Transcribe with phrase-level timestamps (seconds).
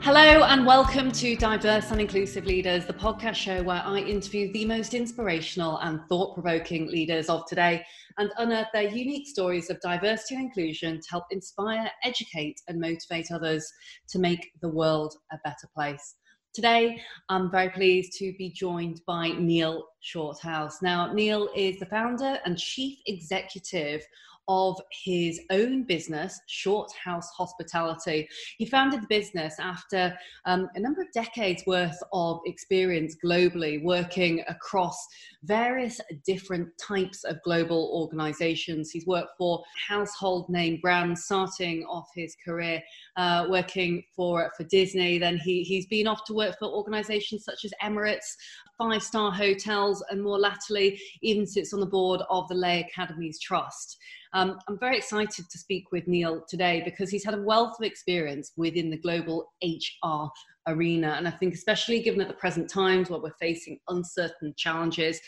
[0.00, 4.64] Hello, and welcome to Diverse and Inclusive Leaders, the podcast show where I interview the
[4.64, 7.84] most inspirational and thought provoking leaders of today
[8.16, 13.32] and unearth their unique stories of diversity and inclusion to help inspire, educate, and motivate
[13.32, 13.70] others
[14.10, 16.14] to make the world a better place.
[16.54, 20.80] Today, I'm very pleased to be joined by Neil Shorthouse.
[20.80, 24.02] Now, Neil is the founder and chief executive
[24.48, 28.28] of his own business, Shorthouse Hospitality.
[28.56, 30.16] He founded the business after
[30.46, 34.96] um, a number of decades worth of experience globally, working across
[35.44, 38.90] various different types of global organizations.
[38.90, 42.82] He's worked for household name brands, starting off his career
[43.16, 45.18] uh, working for, for Disney.
[45.18, 48.34] Then he, he's been off to work for organizations such as Emirates,
[48.78, 53.40] five star hotels, and more latterly, even sits on the board of the Leigh Academies
[53.40, 53.98] Trust.
[54.34, 57.86] Um, I'm very excited to speak with Neil today because he's had a wealth of
[57.86, 60.28] experience within the global HR
[60.66, 61.14] arena.
[61.16, 65.20] And I think, especially given at the present times where we're facing uncertain challenges,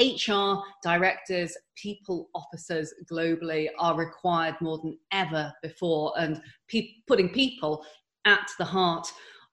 [0.00, 7.84] HR directors, people officers globally are required more than ever before, and pe- putting people
[8.26, 9.06] at the heart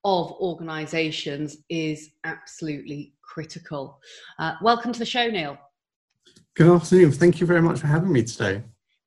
[0.06, 4.00] of organizations is absolutely critical.
[4.38, 5.58] Uh, welcome to the show, Neil.
[6.56, 7.14] Good afternoon.
[7.14, 8.64] Thank you very much for having me today.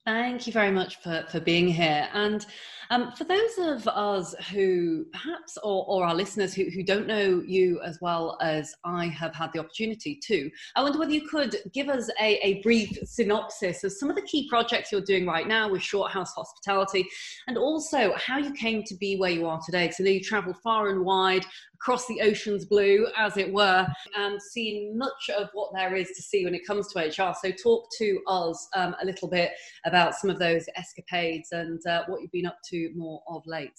[0.06, 2.08] Thank you very much for, for being here.
[2.12, 2.46] And
[2.90, 7.42] um, for those of us who perhaps, or, or our listeners who, who don't know
[7.46, 11.56] you as well as I have had the opportunity to, I wonder whether you could
[11.72, 15.46] give us a, a brief synopsis of some of the key projects you're doing right
[15.46, 17.06] now with Shorthouse Hospitality
[17.46, 19.86] and also how you came to be where you are today.
[19.86, 23.86] Because I know you traveled far and wide across the ocean's blue, as it were,
[24.16, 27.34] and seen much of what there is to see when it comes to HR.
[27.40, 29.52] So, talk to us um, a little bit
[29.84, 33.78] about some of those escapades and uh, what you've been up to more of late.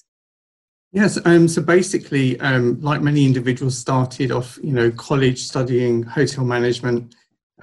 [0.93, 6.45] Yes, um, so basically, um, like many individuals, started off, you know, college studying hotel
[6.45, 7.13] management,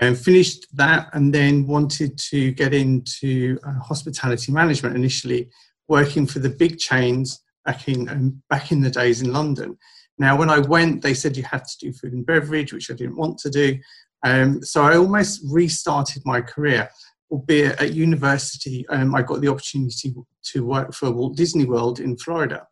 [0.00, 4.96] and finished that, and then wanted to get into uh, hospitality management.
[4.96, 5.48] Initially,
[5.88, 9.78] working for the big chains back in um, back in the days in London.
[10.18, 12.94] Now, when I went, they said you had to do food and beverage, which I
[12.94, 13.78] didn't want to do.
[14.24, 16.88] Um, so I almost restarted my career,
[17.30, 20.14] albeit at university, um, I got the opportunity
[20.52, 22.66] to work for Walt Disney World in Florida.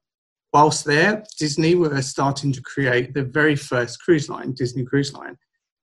[0.52, 5.36] Whilst there, Disney were starting to create the very first cruise line, Disney Cruise Line.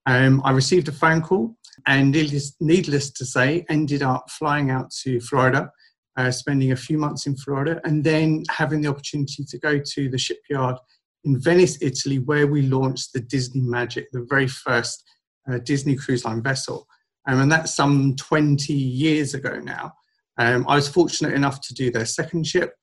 [0.06, 4.90] Um, I received a phone call and, needless, needless to say, ended up flying out
[5.02, 5.70] to Florida,
[6.16, 10.08] uh, spending a few months in Florida, and then having the opportunity to go to
[10.08, 10.76] the shipyard
[11.24, 15.04] in Venice, Italy, where we launched the Disney Magic, the very first
[15.50, 16.86] uh, Disney Cruise Line vessel.
[17.26, 19.92] Um, and that's some 20 years ago now.
[20.38, 22.74] Um, I was fortunate enough to do their second ship.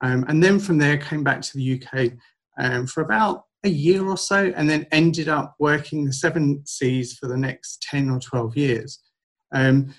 [0.00, 2.12] Um, and then from there, came back to the UK
[2.58, 7.16] um, for about a year or so, and then ended up working the seven seas
[7.16, 8.98] for the next 10 or 12 years.
[9.52, 9.94] Um,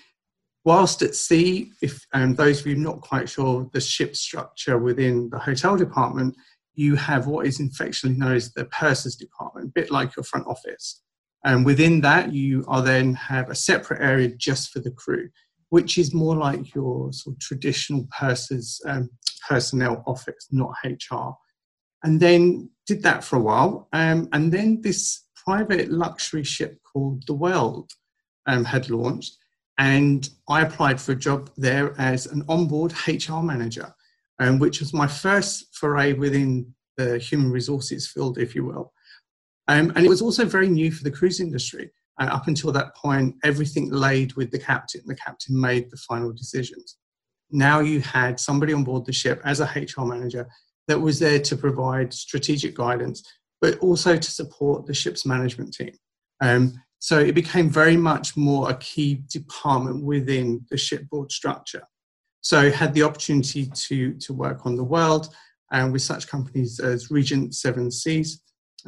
[0.64, 5.30] whilst at sea, if um, those of you not quite sure the ship structure within
[5.30, 6.36] the hotel department,
[6.74, 10.46] you have what is affectionately known as the pursers department, a bit like your front
[10.46, 11.02] office.
[11.46, 15.30] And within that, you are then have a separate area just for the crew,
[15.70, 19.08] which is more like your sort of traditional pursers um,
[19.48, 21.30] personnel office, not HR.
[22.04, 23.88] And then did that for a while.
[23.94, 27.90] Um, and then this private luxury ship called The World
[28.46, 29.38] um, had launched.
[29.78, 33.94] And I applied for a job there as an onboard HR manager
[34.38, 38.92] um, which was my first foray within the human resources field, if you will.
[39.68, 41.90] Um, and it was also very new for the cruise industry.
[42.18, 45.02] And up until that point, everything laid with the captain.
[45.06, 46.96] The captain made the final decisions.
[47.50, 50.48] Now you had somebody on board the ship as a HR manager
[50.88, 53.22] that was there to provide strategic guidance,
[53.60, 55.94] but also to support the ship's management team.
[56.40, 61.82] Um, so it became very much more a key department within the shipboard structure.
[62.40, 65.34] So had the opportunity to, to work on the world
[65.72, 68.40] and with such companies as Regent Seven Seas,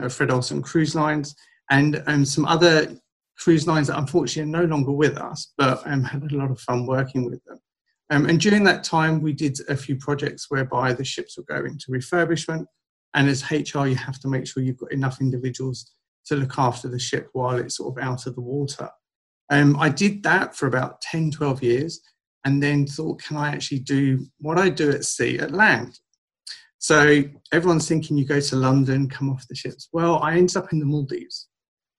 [0.03, 1.35] uh, Fred Olsen Cruise Lines,
[1.71, 2.97] and um, some other
[3.39, 6.61] cruise lines that unfortunately are no longer with us, but um, had a lot of
[6.61, 7.59] fun working with them.
[8.11, 11.79] Um, and during that time, we did a few projects whereby the ships were going
[11.79, 12.65] to refurbishment.
[13.15, 15.93] And as HR, you have to make sure you've got enough individuals
[16.27, 18.89] to look after the ship while it's sort of out of the water.
[19.51, 22.01] Um, I did that for about 10, 12 years
[22.44, 25.99] and then thought, can I actually do what I do at sea at land?
[26.79, 27.23] So
[27.53, 29.89] everyone's thinking you go to London, come off the ships.
[29.93, 31.49] Well, I ended up in the Maldives,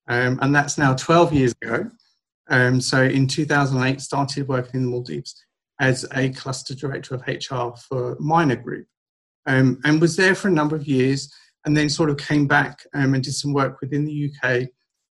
[0.08, 1.90] um, and that's now 12 years ago.
[2.50, 5.36] Um, so in 2008, started working in the Maldives
[5.82, 8.88] as a cluster director of HR for Minor Group,
[9.46, 11.32] um, and was there for a number of years.
[11.66, 14.68] and then sort of came back um, and did some work within the UK,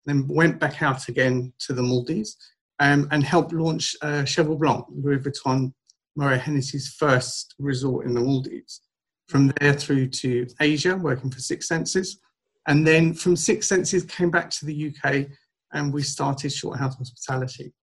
[0.05, 2.37] then went back out again to the Maldives
[2.79, 5.73] um, and helped launch uh, Cheval Blanc, Louis Vuitton
[6.17, 8.81] Moët Hennessy's first resort in the Maldives.
[9.27, 12.19] From there through to Asia, working for Six Senses.
[12.67, 15.27] And then from Six Senses, came back to the UK
[15.73, 17.73] and we started Shorthouse Hospitality.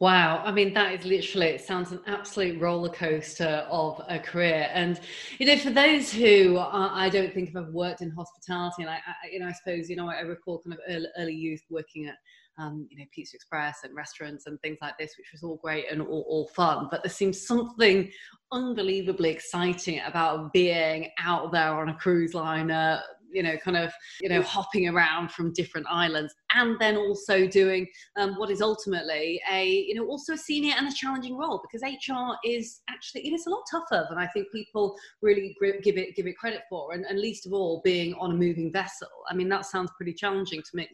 [0.00, 4.68] Wow, I mean that is literally it sounds an absolute roller coaster of a career,
[4.72, 5.00] and
[5.38, 8.90] you know for those who are, I don't think have ever worked in hospitality, and
[8.90, 11.62] I, I, you know I suppose you know I recall kind of early, early youth
[11.70, 12.16] working at
[12.58, 15.86] um, you know, Pizza Express and restaurants and things like this, which was all great
[15.90, 16.88] and all, all fun.
[16.90, 18.10] But there seems something
[18.52, 23.00] unbelievably exciting about being out there on a cruise liner,
[23.32, 27.88] you know, kind of, you know, hopping around from different islands, and then also doing
[28.16, 31.82] um, what is ultimately a, you know, also a senior and a challenging role because
[31.82, 36.14] HR is actually it is a lot tougher than I think people really give it
[36.14, 39.08] give it credit for, and, and least of all being on a moving vessel.
[39.28, 40.88] I mean, that sounds pretty challenging to me.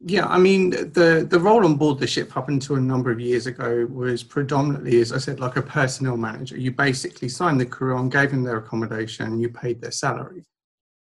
[0.00, 3.18] Yeah, I mean, the, the role on board the ship up until a number of
[3.18, 6.56] years ago was predominantly, as I said, like a personnel manager.
[6.56, 10.44] You basically signed the crew on, gave them their accommodation, and you paid their salary.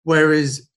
[0.05, 0.71] Whereas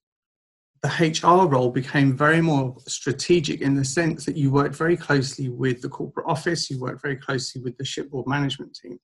[0.81, 5.47] the HR role became very more strategic in the sense that you worked very closely
[5.47, 8.99] with the corporate office, you worked very closely with the shipboard management team,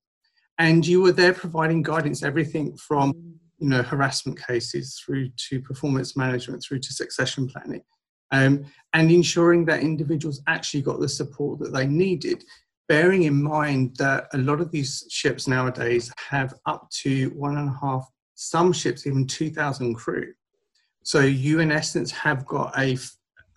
[0.57, 3.13] and you were there providing guidance, everything from
[3.60, 7.81] you know harassment cases through to performance management, through to succession planning
[8.31, 12.44] um, and ensuring that individuals actually got the support that they needed.
[12.88, 17.70] Bearing in mind that a lot of these ships nowadays have up to one and
[17.70, 20.34] a half, some ships even 2,000 crew.
[21.04, 22.98] So you, in essence, have got a,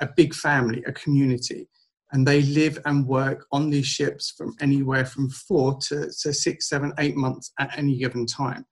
[0.00, 1.68] a big family, a community,
[2.12, 6.68] and they live and work on these ships from anywhere from four to, to six,
[6.68, 8.66] seven, eight months at any given time.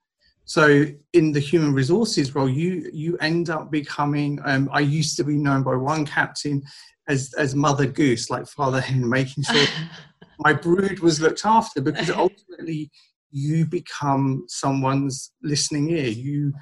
[0.50, 4.41] So in the human resources role, you you end up becoming.
[4.44, 6.61] Um, I used to be known by one captain
[7.06, 9.64] as as Mother Goose, like Father Hen, making sure
[10.41, 12.91] my brood was looked after because ultimately
[13.31, 16.08] you become someone's listening ear.
[16.08, 16.52] You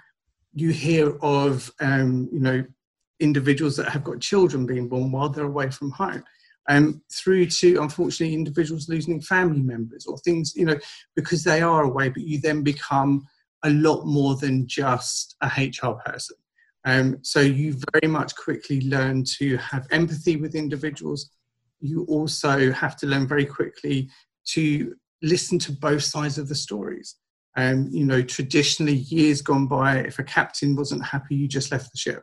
[0.53, 2.65] you hear of um, you know
[3.21, 6.23] individuals that have got children being born while they're away from home.
[6.69, 10.79] Um, through to unfortunately individuals losing family members or things, you know,
[11.17, 13.25] because they are away, but you then become
[13.65, 16.37] a lot more than just a HR person.
[16.85, 21.31] Um, so you very much quickly learn to have empathy with individuals.
[21.81, 24.09] You also have to learn very quickly
[24.53, 27.17] to listen to both sides of the stories.
[27.57, 31.91] Um, you know, traditionally, years gone by, if a captain wasn't happy, you just left
[31.93, 32.23] the ship.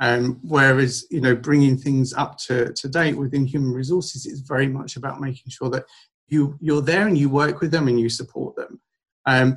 [0.00, 4.68] Um, whereas, you know, bringing things up to, to date within human resources is very
[4.68, 5.84] much about making sure that
[6.28, 8.80] you, you're there and you work with them and you support them.
[9.24, 9.56] Um,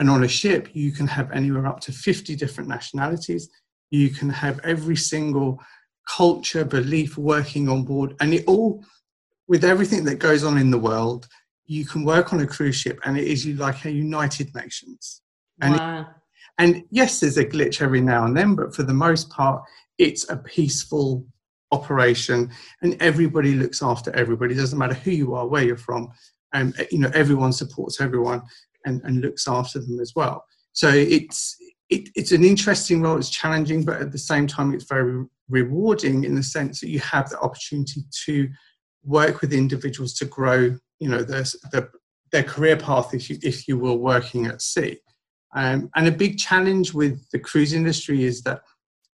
[0.00, 3.50] and on a ship, you can have anywhere up to 50 different nationalities.
[3.90, 5.60] You can have every single
[6.08, 8.16] culture, belief working on board.
[8.18, 8.82] And it all,
[9.46, 11.28] with everything that goes on in the world,
[11.66, 15.20] you can work on a cruise ship and it is like a United Nations.
[15.60, 16.00] And, wow.
[16.00, 16.06] it,
[16.56, 19.62] and yes, there's a glitch every now and then, but for the most part,
[19.98, 21.26] it's a peaceful
[21.72, 22.50] operation
[22.80, 24.54] and everybody looks after everybody.
[24.54, 26.10] It doesn't matter who you are, where you're from.
[26.54, 28.42] Um, you know, everyone supports everyone
[28.84, 30.44] and, and looks after them as well.
[30.72, 31.56] So it's
[31.88, 33.18] it, it's an interesting role.
[33.18, 37.00] It's challenging, but at the same time, it's very rewarding in the sense that you
[37.00, 38.48] have the opportunity to
[39.02, 40.76] work with individuals to grow.
[41.00, 41.90] You know, their their,
[42.30, 44.98] their career path, if you if you will, working at sea.
[45.54, 48.60] Um, and a big challenge with the cruise industry is that,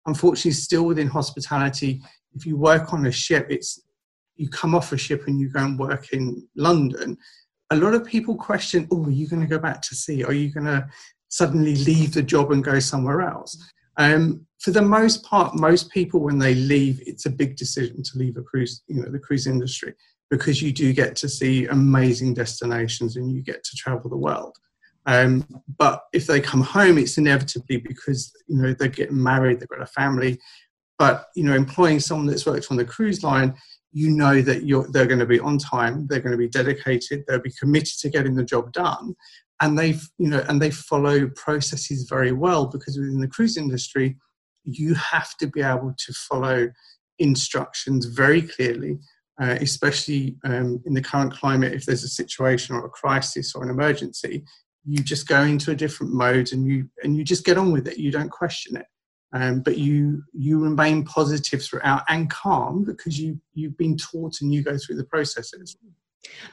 [0.04, 2.02] unfortunately, still within hospitality,
[2.34, 3.80] if you work on a ship, it's
[4.36, 7.16] you come off a ship and you go and work in London
[7.70, 10.24] a lot of people question, oh, are you going to go back to sea?
[10.24, 10.86] Are you going to
[11.28, 13.56] suddenly leave the job and go somewhere else?
[13.98, 18.18] Um, for the most part, most people when they leave, it's a big decision to
[18.18, 19.94] leave a cruise, you know, the cruise industry
[20.30, 24.56] because you do get to see amazing destinations and you get to travel the world.
[25.06, 25.46] Um,
[25.78, 29.80] but if they come home, it's inevitably because you know they're getting married, they've got
[29.80, 30.38] a family.
[30.98, 33.54] But you know, employing someone that's worked on the cruise line,
[33.92, 37.40] you know that they're going to be on time, they're going to be dedicated, they'll
[37.40, 39.14] be committed to getting the job done,
[39.60, 44.16] and they you know and they follow processes very well because within the cruise industry,
[44.64, 46.68] you have to be able to follow
[47.18, 48.98] instructions very clearly.
[49.38, 53.62] Uh, especially um, in the current climate, if there's a situation or a crisis or
[53.62, 54.42] an emergency,
[54.86, 57.86] you just go into a different mode and you and you just get on with
[57.86, 57.98] it.
[57.98, 58.86] You don't question it
[59.36, 64.52] um, but you you remain positive throughout and calm because you you've been taught and
[64.52, 65.76] you go through the processes.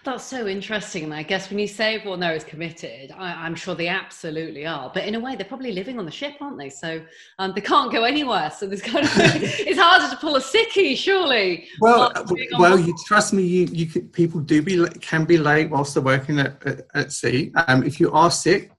[0.04, 1.06] That's so interesting.
[1.06, 4.68] And I guess when you say everyone there is committed, I, am sure they absolutely
[4.68, 4.92] are.
[4.94, 6.70] But in a way, they're probably living on the ship, aren't they?
[6.70, 7.04] So
[7.40, 8.52] um, they can't go anywhere.
[8.52, 11.68] So there's kind of it's harder to pull a sickie, surely.
[11.80, 12.12] Well,
[12.60, 13.44] well, you trust me.
[13.44, 17.12] You, you can, people do be can be late whilst they're working at, at, at
[17.12, 17.52] sea.
[17.68, 18.73] Um, if you are sick,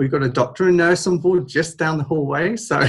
[0.00, 2.56] we've got a doctor and nurse on board just down the hallway.
[2.56, 2.80] So.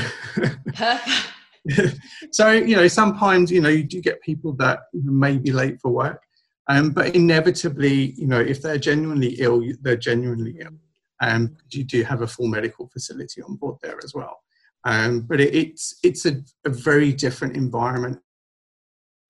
[2.31, 5.91] so you know sometimes you know you do get people that may be late for
[5.91, 6.23] work
[6.71, 10.77] um, but inevitably, you know, if they're genuinely ill, they're genuinely ill.
[11.21, 14.39] Um, you do have a full medical facility on board there as well.
[14.85, 18.19] Um, but it, it's it's a, a, very different environment,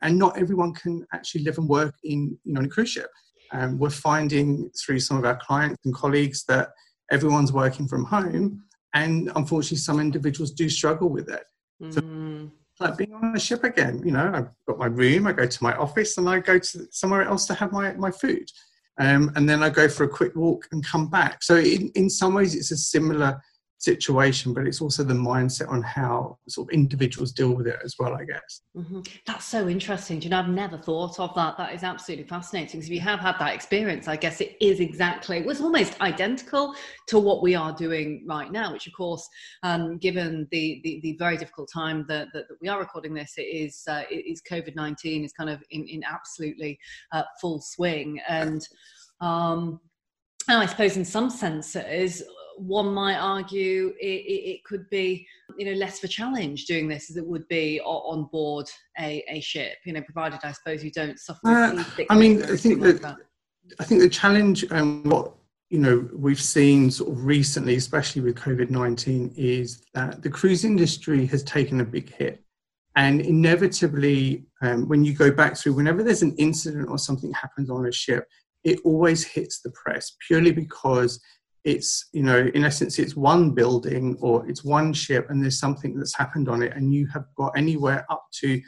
[0.02, 3.10] and not everyone can actually live and work in you know in a cruise ship.
[3.52, 6.70] Um, we're finding through some of our clients and colleagues that
[7.12, 8.64] everyone's working from home,
[8.94, 11.46] and unfortunately, some individuals do struggle with that.
[11.82, 11.94] Mm.
[11.94, 12.52] So
[12.82, 14.02] like being on a ship again.
[14.04, 16.88] You know, I've got my room, I go to my office, and I go to
[16.92, 18.50] somewhere else to have my, my food.
[19.00, 21.44] Um, and then I go for a quick walk and come back.
[21.44, 23.42] So, in, in some ways, it's a similar
[23.82, 27.96] situation, but it's also the mindset on how sort of individuals deal with it as
[27.98, 28.62] well, I guess.
[28.78, 29.02] Mm-hmm.
[29.26, 30.20] That's so interesting.
[30.20, 31.58] Do you know, I've never thought of that.
[31.58, 32.82] That is absolutely fascinating.
[32.82, 36.00] So if you have had that experience, I guess it is exactly, it was almost
[36.00, 36.76] identical
[37.08, 39.28] to what we are doing right now, which of course,
[39.64, 43.34] um, given the, the, the, very difficult time that, that, that, we are recording this,
[43.38, 46.80] it is, uh, it is COVID-19 is kind of in, in absolutely
[47.14, 48.20] uh, full swing.
[48.28, 48.62] And
[49.22, 49.80] um,
[50.48, 52.24] I suppose in some senses,
[52.58, 55.28] one might argue it, it, it, could be
[55.58, 59.24] you know less of a challenge doing this as it would be on board a,
[59.30, 62.82] a ship you know provided i suppose you don't suffer uh, i mean i think
[62.82, 63.18] that, like that,
[63.80, 65.34] i think the challenge and what
[65.70, 71.26] you know we've seen sort of recently especially with covid-19 is that the cruise industry
[71.26, 72.44] has taken a big hit.
[72.98, 77.70] And inevitably um, when you go back through whenever there's an incident or something happens
[77.70, 78.28] on a ship
[78.64, 81.20] it always hits the press purely because
[81.64, 85.96] it's you know in essence it's one building or it's one ship and there's something
[85.96, 88.60] that's happened on it and you have got anywhere up to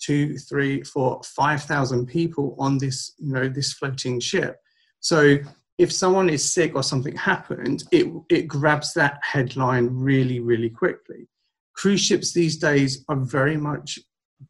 [0.00, 4.56] two three four five thousand people on this you know this floating ship.
[5.00, 5.36] So
[5.78, 11.28] if someone is sick or something happened it it grabs that headline really really quickly.
[11.74, 13.98] Cruise ships these days are very much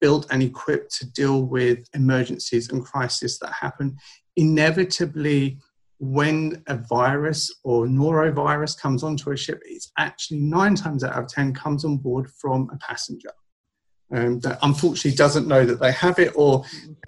[0.01, 3.97] built and equipped to deal with emergencies and crises that happen.
[4.37, 5.59] Inevitably
[6.01, 11.29] when a virus or norovirus comes onto a ship, it's actually nine times out of
[11.29, 13.31] 10 comes on board from a passenger
[14.11, 16.65] um, that unfortunately doesn't know that they have it or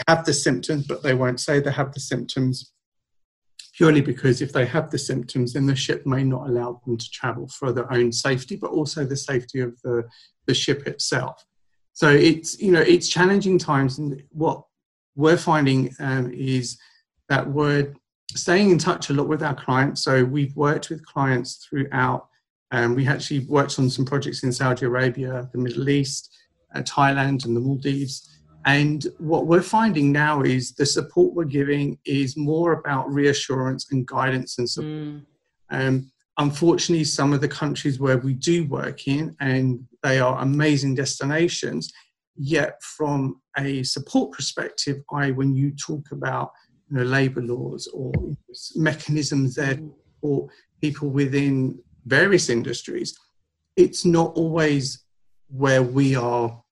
[0.07, 2.73] have the symptoms, but they won't say they have the symptoms
[3.75, 7.11] purely because if they have the symptoms, then the ship may not allow them to
[7.11, 10.05] travel for their own safety, but also the safety of the,
[10.47, 11.43] the ship itself.
[11.95, 13.99] So it's, you know, it's challenging times.
[13.99, 14.63] And what
[15.17, 16.79] we're finding um, is
[17.31, 17.95] that we're
[18.35, 20.05] staying in touch a lot with our clients.
[20.05, 22.29] So we've worked with clients throughout.
[22.71, 26.35] Um, we actually worked on some projects in Saudi Arabia, the Middle East,
[26.75, 28.29] uh, Thailand, and the Maldives.
[28.65, 34.07] And what we're finding now is the support we're giving is more about reassurance and
[34.07, 34.93] guidance and support.
[34.93, 35.25] Mm.
[35.71, 40.95] Um, unfortunately, some of the countries where we do work in, and they are amazing
[40.95, 41.93] destinations,
[42.37, 46.53] yet from a support perspective, I when you talk about
[46.97, 48.13] know, labour laws or
[48.75, 49.79] mechanisms there
[50.21, 50.49] for
[50.81, 53.17] people within various industries,
[53.77, 55.05] it's not always
[55.49, 56.63] where we are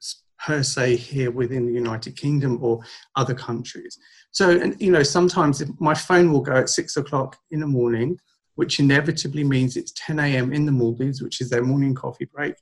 [0.44, 2.80] per se here within the United Kingdom or
[3.16, 3.98] other countries.
[4.30, 8.18] So, and, you know, sometimes my phone will go at six o'clock in the morning,
[8.54, 10.52] which inevitably means it's 10 a.m.
[10.52, 12.54] in the Maldives, which is their morning coffee break.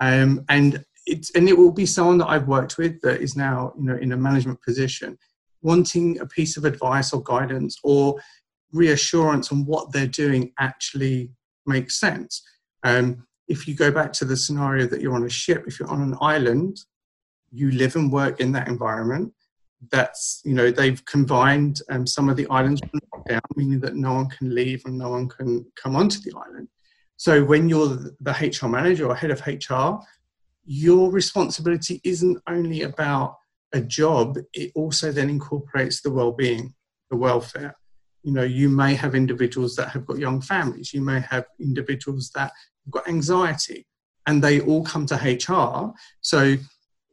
[0.00, 3.72] Um, and it's, and it will be someone that I've worked with that is now,
[3.78, 5.18] you know, in a management position
[5.62, 8.20] wanting a piece of advice or guidance or
[8.72, 11.30] reassurance on what they're doing actually
[11.66, 12.42] makes sense.
[12.82, 15.90] Um, if you go back to the scenario that you're on a ship, if you're
[15.90, 16.78] on an island,
[17.50, 19.32] you live and work in that environment.
[19.90, 22.80] That's, you know, they've combined um, some of the islands
[23.28, 26.68] down, meaning that no one can leave and no one can come onto the island.
[27.16, 30.02] So when you're the HR manager or head of HR,
[30.64, 33.36] your responsibility isn't only about
[33.72, 36.74] a job, it also then incorporates the well-being,
[37.10, 37.76] the welfare.
[38.22, 40.92] You know, you may have individuals that have got young families.
[40.94, 42.52] You may have individuals that
[42.84, 43.86] have got anxiety,
[44.26, 45.92] and they all come to HR.
[46.20, 46.56] So,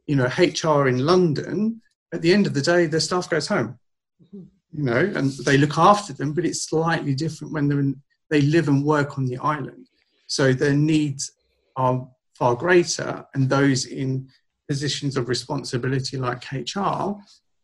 [0.05, 1.81] you know, HR in London,
[2.13, 3.79] at the end of the day, their staff goes home.
[4.23, 4.43] Mm-hmm.
[4.71, 8.41] You know, and they look after them, but it's slightly different when they're in, they
[8.41, 9.87] live and work on the island.
[10.27, 11.31] So their needs
[11.75, 14.29] are far greater, and those in
[14.69, 17.15] positions of responsibility like HR,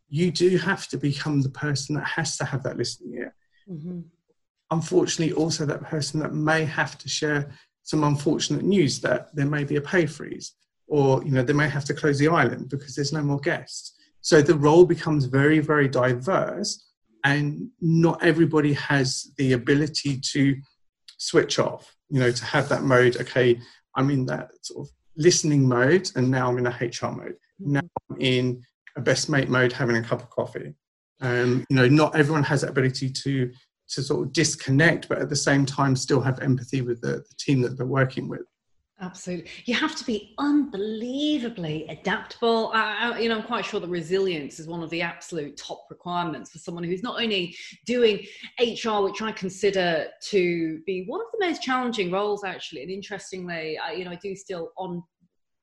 [0.09, 3.35] you do have to become the person that has to have that listening ear.
[3.69, 4.01] Mm-hmm.
[4.71, 7.51] Unfortunately, also that person that may have to share
[7.83, 10.55] some unfortunate news that there may be a pay freeze
[10.87, 13.93] or you know they may have to close the island because there's no more guests.
[14.21, 16.83] So the role becomes very, very diverse,
[17.23, 20.55] and not everybody has the ability to
[21.17, 21.95] switch off.
[22.09, 23.17] You know, to have that mode.
[23.17, 23.59] Okay,
[23.95, 27.35] I'm in that sort of listening mode, and now I'm in a HR mode.
[27.59, 28.61] Now I'm in
[28.95, 30.73] a best mate mode, having a cup of coffee.
[31.21, 33.51] Um, you know, not everyone has that ability to
[33.87, 37.35] to sort of disconnect, but at the same time still have empathy with the, the
[37.37, 38.41] team that they're working with.
[39.01, 39.51] Absolutely.
[39.65, 42.71] You have to be unbelievably adaptable.
[42.73, 46.51] I, you know, I'm quite sure that resilience is one of the absolute top requirements
[46.51, 48.25] for someone who's not only doing
[48.57, 52.83] HR, which I consider to be one of the most challenging roles, actually.
[52.83, 55.03] And interestingly, I, you know, I do still on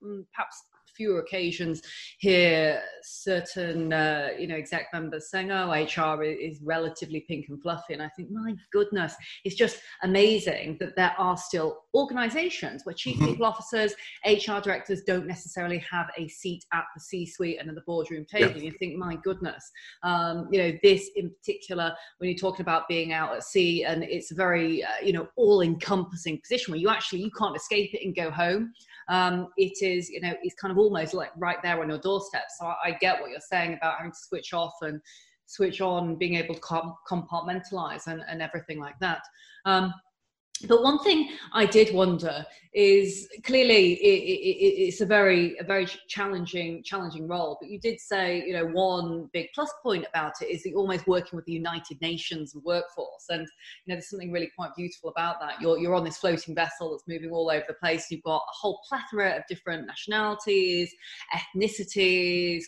[0.05, 1.81] mm, perhaps fewer occasions
[2.19, 7.95] hear certain uh, you know exec members saying oh hr is relatively pink and fluffy
[7.95, 9.15] and i think my goodness
[9.47, 13.27] it's just amazing that there are still organizations where chief mm-hmm.
[13.27, 13.95] people officers
[14.27, 18.25] hr directors don't necessarily have a seat at the c suite and at the boardroom
[18.25, 18.65] table yeah.
[18.65, 19.71] you think my goodness
[20.03, 24.03] um, you know this in particular when you're talking about being out at sea and
[24.03, 27.93] it's a very uh, you know all encompassing position where you actually you can't escape
[27.95, 28.73] it and go home
[29.09, 32.45] um, it is you know it's kind of almost like right there on your doorstep
[32.59, 35.01] so I, I get what you're saying about having to switch off and
[35.47, 36.61] switch on being able to
[37.09, 39.23] compartmentalize and, and everything like that
[39.67, 39.93] um,
[40.69, 45.87] but one thing I did wonder is clearly it, it, it's a very a very
[46.09, 47.59] challenging challenging role.
[47.61, 51.07] But you did say you know one big plus point about it is you're almost
[51.07, 55.41] working with the United Nations workforce, and you know there's something really quite beautiful about
[55.41, 55.61] that.
[55.61, 58.11] You're you're on this floating vessel that's moving all over the place.
[58.11, 60.95] You've got a whole plethora of different nationalities,
[61.35, 62.65] ethnicities,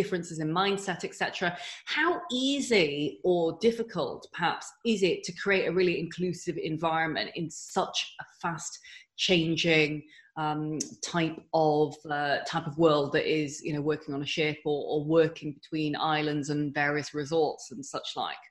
[0.00, 1.56] differences in mindset, etc.
[1.86, 7.98] How easy or difficult, perhaps, is it to create a really inclusive environment in such
[8.20, 8.78] a fast
[9.16, 10.04] changing
[10.36, 14.58] um, type of uh, type of world that is, you know, working on a ship
[14.64, 18.44] or, or working between islands and various resorts and such like?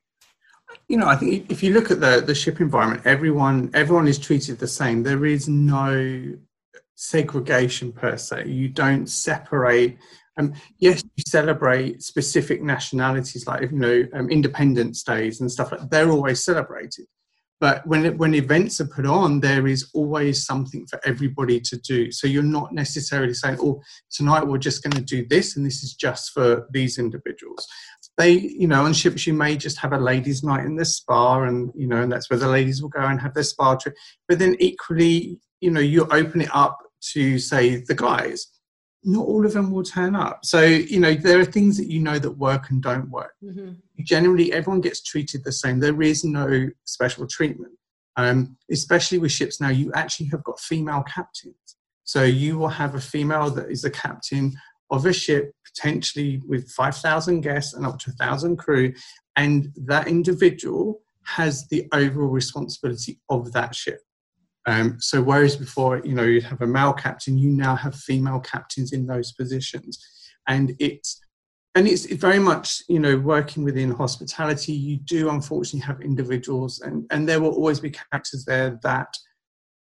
[0.89, 4.19] you know, I think if you look at the the ship environment, everyone everyone is
[4.19, 5.03] treated the same.
[5.03, 6.35] There is no
[6.95, 8.47] segregation per se.
[8.47, 9.97] You don't separate
[10.37, 15.81] um, yes, you celebrate specific nationalities like you know um, Independence Days and stuff like
[15.81, 15.91] that.
[15.91, 17.05] They're always celebrated,
[17.59, 22.11] but when when events are put on, there is always something for everybody to do.
[22.11, 25.83] So you're not necessarily saying, "Oh, tonight we're just going to do this, and this
[25.83, 27.67] is just for these individuals."
[28.17, 31.43] They, you know, on ships you may just have a ladies' night in the spa,
[31.43, 33.95] and you know, and that's where the ladies will go and have their spa trip.
[34.27, 36.77] But then equally, you know, you open it up
[37.13, 38.47] to say the guys
[39.07, 40.43] not all of them will turn up.
[40.43, 43.33] So, you know, there are things that you know that work and don't work.
[43.41, 43.71] Mm-hmm.
[44.03, 45.79] Generally, everyone gets treated the same.
[45.79, 47.71] There is no special treatment.
[48.17, 51.55] Um, especially with ships now, you actually have got female captains.
[52.03, 54.57] So you will have a female that is the captain
[54.91, 58.93] of a ship, potentially with 5,000 guests and up to 1,000 crew.
[59.37, 64.01] And that individual has the overall responsibility of that ship.
[64.67, 68.41] Um, so whereas before, you know, you'd have a male captain, you now have female
[68.41, 70.05] captains in those positions,
[70.47, 71.21] and it's
[71.73, 74.73] and it's very much you know working within hospitality.
[74.73, 79.07] You do unfortunately have individuals, and and there will always be characters there that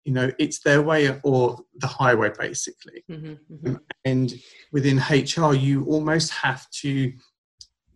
[0.06, 3.04] you know it's their way or the highway basically.
[3.12, 3.76] Mm-hmm, mm-hmm.
[4.06, 4.34] And
[4.72, 7.12] within HR, you almost have to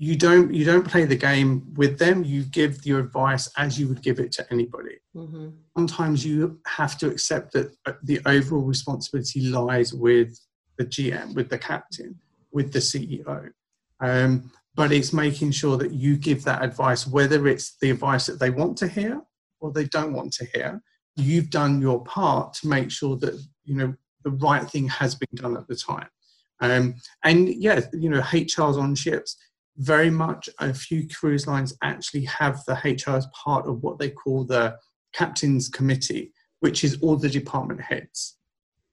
[0.08, 2.24] you don't you don't play the game with them.
[2.24, 4.98] You give your advice as you would give it to anybody.
[5.16, 5.50] Mm-hmm.
[5.78, 10.40] sometimes you have to accept that uh, the overall responsibility lies with
[10.80, 12.16] the gm with the captain
[12.52, 13.52] with the ceo
[14.00, 18.40] um, but it's making sure that you give that advice whether it's the advice that
[18.40, 19.22] they want to hear
[19.64, 20.82] or they don't want to hear.
[21.16, 25.36] You've done your part to make sure that you know the right thing has been
[25.36, 26.10] done at the time.
[26.60, 29.36] Um, and yeah you know hr's on ships
[29.78, 34.10] very much a few cruise lines actually have the HR as part of what they
[34.10, 34.76] call the
[35.14, 38.38] captain's committee, which is all the department heads.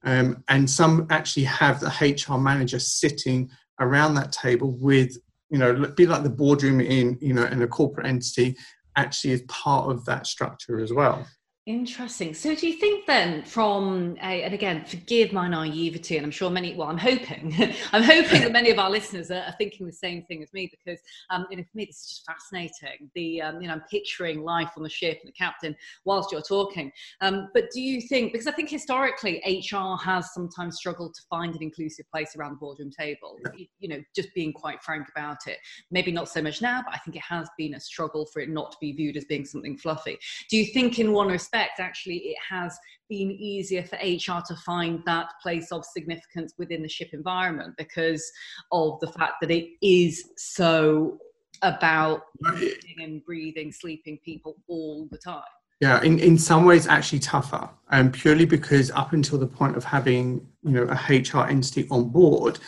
[0.03, 5.15] Um, and some actually have the HR manager sitting around that table with,
[5.49, 8.57] you know, be like the boardroom in, you know, in a corporate entity,
[8.95, 11.25] actually is part of that structure as well.
[11.67, 12.33] Interesting.
[12.33, 16.49] So, do you think then, from a, and again, forgive my naivety, and I'm sure
[16.49, 17.53] many, well, I'm hoping,
[17.91, 20.71] I'm hoping that many of our listeners are, are, thinking the same thing as me
[20.71, 23.11] because, um, you know, for me, this is just fascinating.
[23.13, 26.41] The, um, you know, I'm picturing life on the ship and the captain whilst you're
[26.41, 26.91] talking.
[27.21, 31.53] Um, but do you think, because I think historically HR has sometimes struggled to find
[31.53, 35.45] an inclusive place around the boardroom table, you, you know, just being quite frank about
[35.45, 35.59] it.
[35.91, 38.49] Maybe not so much now, but I think it has been a struggle for it
[38.49, 40.17] not to be viewed as being something fluffy.
[40.49, 42.77] Do you think, in one respect, respect, actually, it has
[43.09, 48.29] been easier for HR to find that place of significance within the ship environment because
[48.71, 51.17] of the fact that it is so
[51.61, 52.23] about
[52.57, 55.43] eating and breathing, sleeping people all the time.
[55.79, 59.75] Yeah, in, in some ways, actually tougher, and um, purely because up until the point
[59.75, 62.59] of having you know a HR entity on board,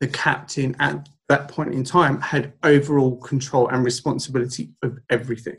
[0.00, 5.58] the captain at that point in time had overall control and responsibility of everything.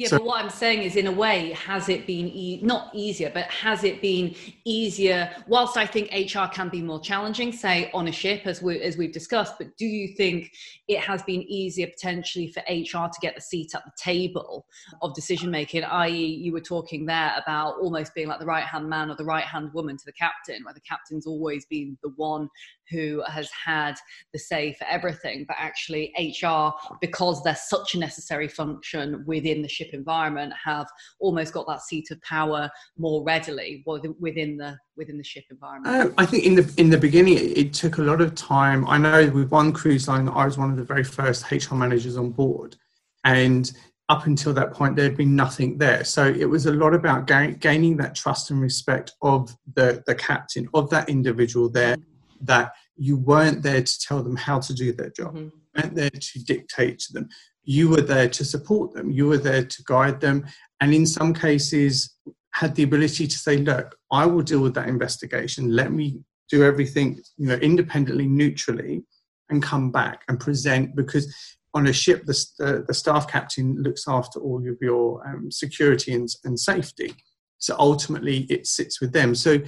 [0.00, 2.90] Yeah, so, but what I'm saying is, in a way, has it been e- not
[2.94, 4.34] easier, but has it been
[4.64, 5.30] easier?
[5.46, 8.96] Whilst I think HR can be more challenging, say on a ship, as we as
[8.96, 10.52] we've discussed, but do you think
[10.88, 14.64] it has been easier potentially for HR to get the seat at the table
[15.02, 15.84] of decision making?
[15.84, 19.24] I.e., you were talking there about almost being like the right hand man or the
[19.26, 22.48] right hand woman to the captain, where the captain's always been the one
[22.90, 23.94] who has had
[24.32, 29.68] the say for everything, but actually HR, because they're such a necessary function within the
[29.68, 30.86] ship environment, have
[31.18, 36.10] almost got that seat of power more readily within the within the ship environment.
[36.10, 38.86] Uh, I think in the in the beginning it, took a lot of time.
[38.88, 42.16] I know with one cruise line, I was one of the very first HR managers
[42.16, 42.76] on board,
[43.24, 43.70] and
[44.10, 47.28] up until that point there had been nothing there so it was a lot about
[47.28, 51.96] ga- gaining that trust and respect of the the captain of that individual there
[52.40, 55.44] that you weren't there to tell them how to do their job, mm-hmm.
[55.44, 57.28] you weren't there to dictate to them.
[57.62, 60.46] You were there to support them, you were there to guide them,
[60.80, 62.14] and in some cases,
[62.52, 65.74] had the ability to say, Look, I will deal with that investigation.
[65.74, 69.02] Let me do everything you know independently neutrally
[69.48, 71.34] and come back and present because
[71.74, 76.12] on a ship the, the, the staff captain looks after all of your um, security
[76.12, 77.14] and, and safety
[77.58, 79.58] so ultimately it sits with them so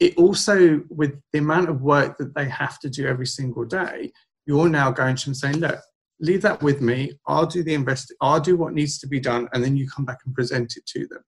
[0.00, 4.12] it also, with the amount of work that they have to do every single day,
[4.46, 5.80] you're now going to them saying, look,
[6.20, 7.12] leave that with me.
[7.26, 8.14] I'll do the invest.
[8.20, 10.86] I'll do what needs to be done, and then you come back and present it
[10.86, 11.24] to them.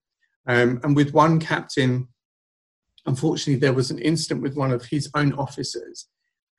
[0.47, 2.09] Um, and with one captain,
[3.07, 6.07] unfortunately, there was an incident with one of his own officers,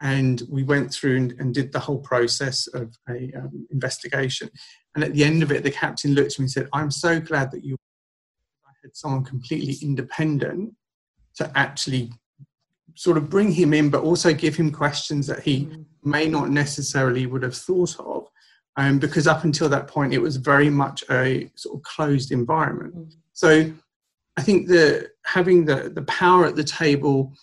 [0.01, 4.49] and we went through and, and did the whole process of a um, investigation.
[4.95, 7.19] And at the end of it, the captain looked at me and said, "I'm so
[7.21, 7.77] glad that you
[8.83, 10.73] had someone completely independent
[11.41, 12.11] to actually
[12.95, 15.85] sort of bring him in, but also give him questions that he mm.
[16.03, 18.27] may not necessarily would have thought of.
[18.77, 22.95] Um, because up until that point, it was very much a sort of closed environment.
[22.95, 23.13] Mm.
[23.33, 23.71] So
[24.37, 27.33] I think that having the, the power at the table,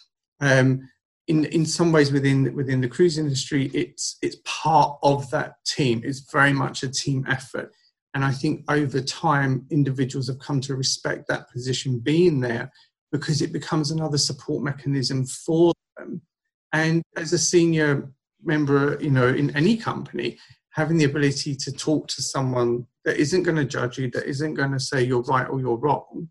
[0.40, 0.88] um,
[1.26, 6.00] in, in some ways within within the cruise industry, it's it's part of that team.
[6.02, 7.70] It's very much a team effort.
[8.14, 12.72] And I think over time, individuals have come to respect that position being there
[13.12, 16.20] because it becomes another support mechanism for them.
[16.72, 18.10] And as a senior
[18.42, 20.38] member, you know, in any company,
[20.70, 24.54] having the ability to talk to someone that isn't going to judge you, that isn't
[24.54, 26.28] going to say you're right or you're wrong,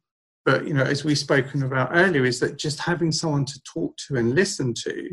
[0.48, 3.98] but you know, as we've spoken about earlier, is that just having someone to talk
[4.08, 5.10] to and listen to,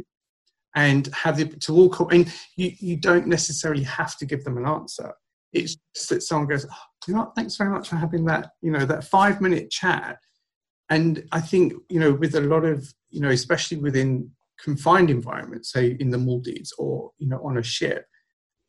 [0.76, 2.12] and have the to walk.
[2.12, 5.12] And you you don't necessarily have to give them an answer.
[5.52, 6.76] It's just that someone goes, oh,
[7.08, 10.18] you know what, thanks very much for having that, you know, that five minute chat
[10.90, 14.30] and I think you know with a lot of you know especially within
[14.62, 18.06] confined environments, say in the Maldives or you know on a ship,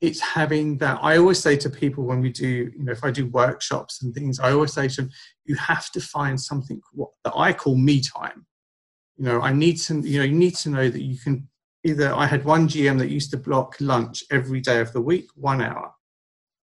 [0.01, 0.99] it's having that.
[1.01, 4.13] I always say to people when we do you know if I do workshops and
[4.13, 5.11] things, I always say to them,
[5.45, 8.45] you have to find something what, that I call me time.
[9.17, 11.47] You know, I need to you know you need to know that you can
[11.83, 12.13] either.
[12.13, 15.61] I had one GM that used to block lunch every day of the week, one
[15.61, 15.91] hour,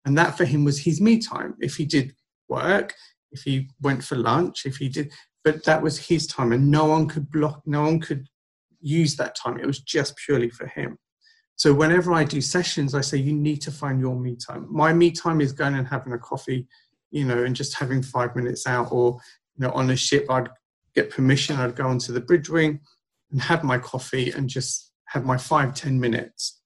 [0.05, 1.55] and that for him was his me time.
[1.59, 2.15] If he did
[2.47, 2.93] work,
[3.31, 5.11] if he went for lunch, if he did,
[5.43, 8.27] but that was his time and no one could block no one could
[8.83, 9.59] use that time.
[9.59, 10.97] It was just purely for him.
[11.55, 14.67] So whenever i do sessions i say you need to find your me time.
[14.69, 16.67] My me time is going and having a coffee
[17.11, 19.19] you know and just having five minutes out or
[19.55, 20.49] you know on a ship i'd
[20.95, 22.79] get permission i'd go onto the bridge wing
[23.31, 26.61] and have my coffee and just have my five ten minutes.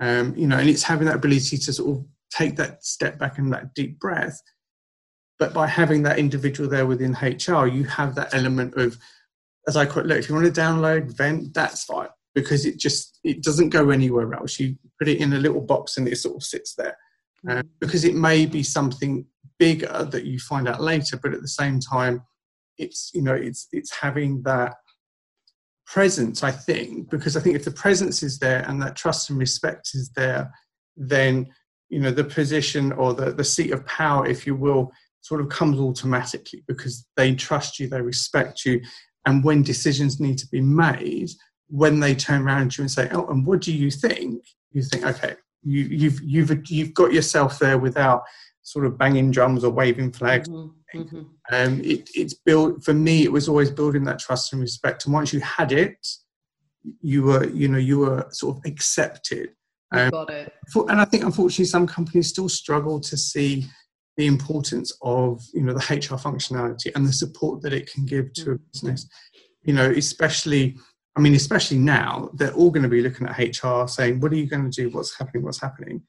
[0.00, 3.38] Um, you know and it's having that ability to sort of take that step back
[3.38, 4.40] and that deep breath
[5.38, 8.96] but by having that individual there within HR, you have that element of,
[9.66, 13.20] as I quote, look, if you want to download, vent, that's fine because it just
[13.22, 14.58] it doesn't go anywhere else.
[14.58, 16.96] You put it in a little box and it sort of sits there.
[17.48, 19.26] Uh, because it may be something
[19.58, 22.22] bigger that you find out later, but at the same time,
[22.78, 24.74] it's you know it's it's having that
[25.86, 29.38] presence i think because i think if the presence is there and that trust and
[29.38, 30.50] respect is there
[30.96, 31.46] then
[31.88, 34.90] you know the position or the, the seat of power if you will
[35.24, 38.80] sort of comes automatically because they trust you they respect you
[39.26, 41.30] and when decisions need to be made
[41.68, 44.82] when they turn around to you and say oh and what do you think you
[44.82, 48.22] think okay you, you've you've you've got yourself there without
[48.64, 50.48] sort of banging drums or waving flags.
[50.48, 51.00] Mm-hmm.
[51.00, 51.22] Mm-hmm.
[51.52, 53.24] Um, it, it's built for me.
[53.24, 55.04] It was always building that trust and respect.
[55.04, 56.06] And once you had it,
[57.00, 59.50] you were you know you were sort of accepted.
[59.92, 60.52] Um, got it.
[60.72, 63.66] For, and I think unfortunately some companies still struggle to see
[64.16, 68.32] the importance of you know the HR functionality and the support that it can give
[68.34, 69.08] to a business.
[69.62, 70.76] You know, especially.
[71.16, 74.36] I mean, especially now, they're all going to be looking at HR saying, "What are
[74.36, 74.90] you going to do?
[74.90, 75.44] What's happening?
[75.44, 76.02] What's happening?"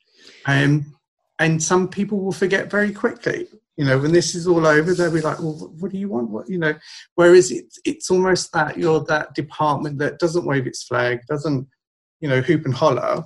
[0.48, 0.96] Um,
[1.38, 5.12] and some people will forget very quickly you know when this is all over they'll
[5.12, 6.74] be like well what do you want what you know
[7.16, 11.68] whereas it's it's almost that you're that department that doesn't wave its flag doesn't
[12.20, 13.24] you know hoop and holler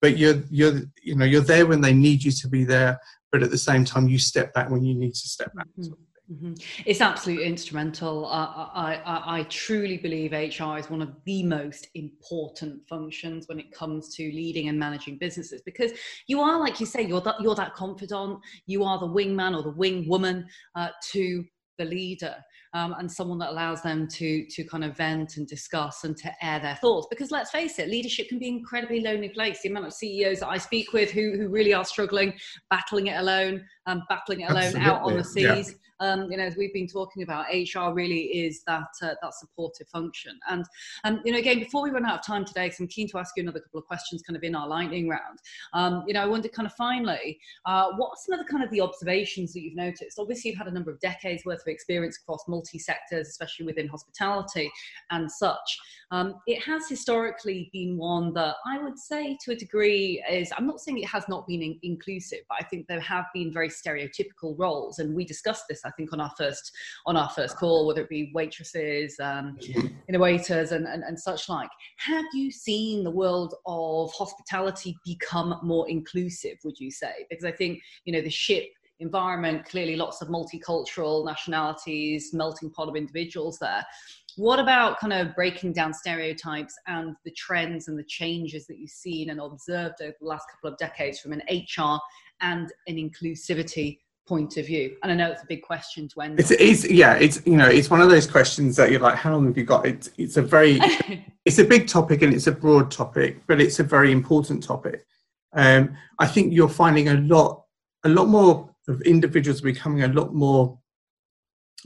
[0.00, 2.98] but you're you're you know you're there when they need you to be there
[3.34, 5.92] but at the same time you step back when you need to step back mm-hmm.
[6.32, 6.54] Mm-hmm.
[6.86, 8.24] It's absolutely instrumental.
[8.24, 13.70] I, I, I, truly believe HR is one of the most important functions when it
[13.72, 15.92] comes to leading and managing businesses because
[16.26, 19.62] you are, like you say, you're that, you're that confidant, you are the wingman or
[19.62, 21.44] the wing woman uh, to
[21.76, 22.34] the leader.
[22.74, 26.32] Um, and someone that allows them to to kind of vent and discuss and to
[26.44, 27.06] air their thoughts.
[27.08, 29.60] Because let's face it leadership can be an incredibly lonely place.
[29.62, 32.34] The amount of ceos that i speak with who, who really are struggling
[32.70, 34.90] battling it alone um, battling it alone Absolutely.
[34.90, 38.22] out on the seas yeah um, you know, as we've been talking about, HR really
[38.22, 40.38] is that uh, that supportive function.
[40.48, 40.64] And
[41.04, 43.18] um, you know, again, before we run out of time today, because I'm keen to
[43.18, 45.38] ask you another couple of questions, kind of in our lightning round.
[45.72, 48.64] Um, you know, I wonder, kind of finally, uh, what are some of the kind
[48.64, 50.18] of the observations that you've noticed?
[50.18, 53.88] Obviously, you've had a number of decades worth of experience across multi sectors, especially within
[53.88, 54.70] hospitality
[55.10, 55.78] and such.
[56.14, 60.64] Um, it has historically been one that I would say, to a degree, is I'm
[60.64, 63.68] not saying it has not been in- inclusive, but I think there have been very
[63.68, 66.70] stereotypical roles, and we discussed this, I think, on our first
[67.06, 69.58] on our first call, whether it be waitresses, um,
[70.08, 71.70] know, waiters, and, and and such like.
[71.96, 76.58] Have you seen the world of hospitality become more inclusive?
[76.62, 77.26] Would you say?
[77.28, 78.68] Because I think you know the ship
[79.00, 83.84] environment clearly lots of multicultural nationalities melting pot of individuals there
[84.36, 88.90] what about kind of breaking down stereotypes and the trends and the changes that you've
[88.90, 91.98] seen and observed over the last couple of decades from an HR
[92.40, 94.96] and an inclusivity point of view?
[95.02, 96.40] And I know it's a big question to end.
[96.40, 99.32] It's, it's yeah, it's you know, it's one of those questions that you're like, how
[99.32, 99.86] long have you got?
[99.86, 100.80] It's it's a very
[101.44, 105.06] it's a big topic and it's a broad topic, but it's a very important topic.
[105.52, 107.64] Um, I think you're finding a lot
[108.02, 110.78] a lot more of individuals becoming a lot more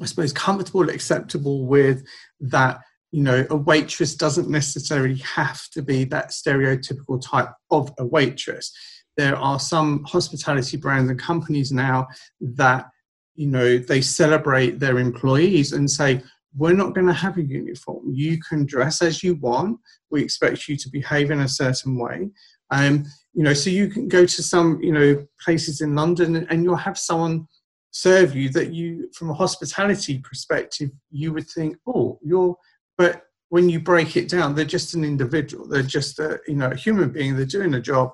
[0.00, 2.06] I suppose, comfortable, acceptable with
[2.40, 2.80] that.
[3.10, 8.70] You know, a waitress doesn't necessarily have to be that stereotypical type of a waitress.
[9.16, 12.06] There are some hospitality brands and companies now
[12.40, 12.86] that,
[13.34, 16.22] you know, they celebrate their employees and say,
[16.54, 18.12] we're not going to have a uniform.
[18.12, 19.78] You can dress as you want.
[20.10, 22.28] We expect you to behave in a certain way.
[22.70, 23.06] Um,
[23.38, 26.74] you know, so you can go to some, you know, places in London and you'll
[26.74, 27.46] have someone
[27.92, 32.54] serve you that you from a hospitality perspective you would think oh you're
[32.98, 35.66] but when you break it down they're just an individual.
[35.68, 37.36] They're just a you know a human being.
[37.36, 38.10] They're doing a job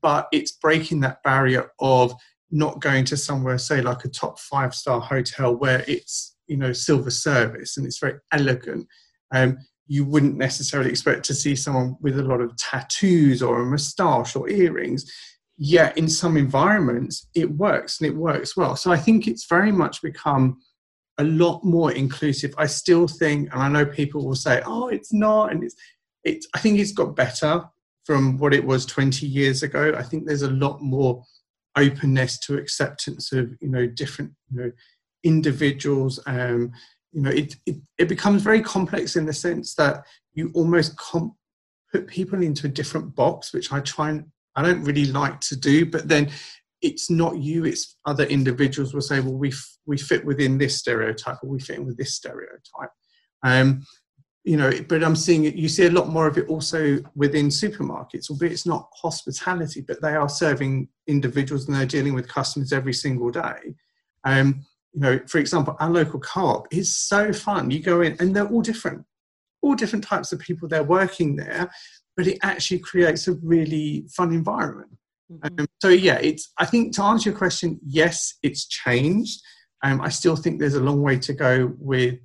[0.00, 2.14] but it's breaking that barrier of
[2.52, 6.72] not going to somewhere say like a top five star hotel where it's you know
[6.72, 8.86] silver service and it's very elegant.
[9.32, 9.58] Um,
[9.90, 14.36] you wouldn't necessarily expect to see someone with a lot of tattoos or a moustache
[14.36, 15.12] or earrings
[15.58, 18.76] yet in some environments it works and it works well.
[18.76, 20.58] So I think it's very much become
[21.18, 22.54] a lot more inclusive.
[22.56, 25.62] I still think, and I know people will say, "Oh, it's not," and
[26.24, 26.46] it's.
[26.54, 27.64] I think it's got better
[28.04, 29.92] from what it was 20 years ago.
[29.96, 31.24] I think there's a lot more
[31.76, 34.72] openness to acceptance of you know different you know
[35.24, 36.20] individuals.
[36.26, 36.72] Um,
[37.12, 41.34] you know, it, it it becomes very complex in the sense that you almost comp-
[41.92, 44.24] put people into a different box, which I try and
[44.56, 46.30] I don't really like to do, but then
[46.82, 50.78] it's not you, it's other individuals will say, well, we, f- we fit within this
[50.78, 52.90] stereotype or we fit in with this stereotype.
[53.42, 53.84] Um,
[54.44, 57.48] you know, but I'm seeing it, you see a lot more of it also within
[57.48, 62.72] supermarkets, albeit it's not hospitality, but they are serving individuals and they're dealing with customers
[62.72, 63.74] every single day.
[64.24, 67.70] Um, you know, for example, our local co-op is so fun.
[67.70, 69.04] You go in and they're all different,
[69.62, 70.68] all different types of people.
[70.68, 71.70] They're working there,
[72.16, 74.90] but it actually creates a really fun environment.
[75.32, 75.60] Mm-hmm.
[75.60, 76.52] Um, so yeah, it's.
[76.58, 79.40] I think to answer your question, yes, it's changed,
[79.82, 82.18] Um, I still think there's a long way to go with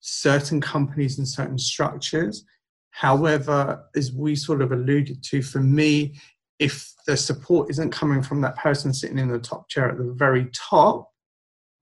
[0.00, 2.44] certain companies and certain structures.
[2.90, 6.14] However, as we sort of alluded to, for me,
[6.58, 10.12] if the support isn't coming from that person sitting in the top chair at the
[10.12, 11.11] very top,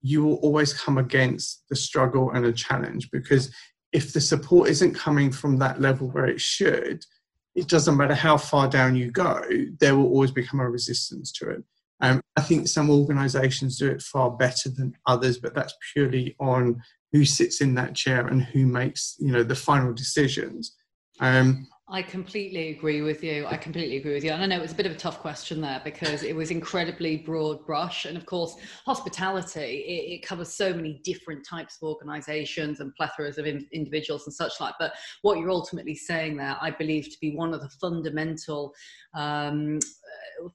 [0.01, 3.53] you will always come against the struggle and a challenge because
[3.93, 7.05] if the support isn't coming from that level where it should,
[7.55, 9.41] it doesn't matter how far down you go,
[9.79, 11.63] there will always become a resistance to it.
[11.99, 16.81] Um, I think some organisations do it far better than others, but that's purely on
[17.11, 20.75] who sits in that chair and who makes you know the final decisions.
[21.19, 23.45] Um, I completely agree with you.
[23.47, 24.31] I completely agree with you.
[24.31, 26.49] And I know it was a bit of a tough question there because it was
[26.49, 28.05] incredibly broad brush.
[28.05, 33.37] And of course, hospitality, it, it covers so many different types of organizations and plethoras
[33.37, 34.73] of in, individuals and such like.
[34.79, 38.73] But what you're ultimately saying there, I believe to be one of the fundamental,
[39.13, 39.79] um,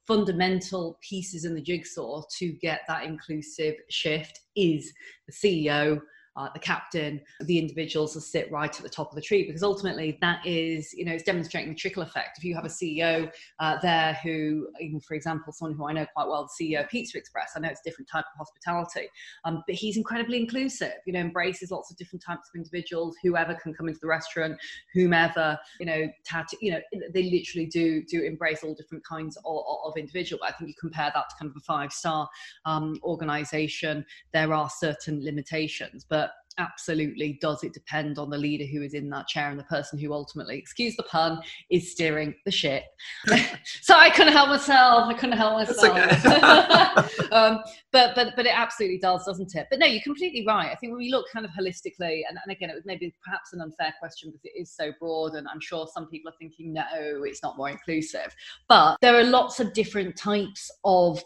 [0.06, 4.90] fundamental pieces in the jigsaw to get that inclusive shift is
[5.26, 6.00] the CEO,
[6.36, 9.62] uh, the captain, the individuals will sit right at the top of the tree because
[9.62, 12.38] ultimately that is, you know, it's demonstrating the trickle effect.
[12.38, 16.06] If you have a CEO uh, there who, even for example, someone who I know
[16.14, 19.08] quite well, the CEO of Pizza Express, I know it's a different type of hospitality,
[19.44, 23.54] um, but he's incredibly inclusive, you know, embraces lots of different types of individuals, whoever
[23.54, 24.56] can come into the restaurant,
[24.92, 26.80] whomever, you know, tattoo, you know,
[27.12, 30.38] they literally do do embrace all different kinds of, of individual.
[30.42, 32.28] But I think you compare that to kind of a five star
[32.64, 36.25] um, organization, there are certain limitations, but
[36.58, 39.98] absolutely does it depend on the leader who is in that chair and the person
[39.98, 41.40] who ultimately, excuse the pun,
[41.70, 42.84] is steering the ship.
[43.82, 45.08] so I couldn't help myself.
[45.08, 45.96] I couldn't help myself.
[45.96, 47.26] Okay.
[47.32, 47.60] um,
[47.92, 49.66] but but but it absolutely does, doesn't it?
[49.70, 50.70] But no, you're completely right.
[50.70, 53.52] I think when we look kind of holistically, and, and again, it was maybe perhaps
[53.52, 56.72] an unfair question because it is so broad, and I'm sure some people are thinking,
[56.72, 58.34] no, it's not more inclusive.
[58.68, 61.22] But there are lots of different types of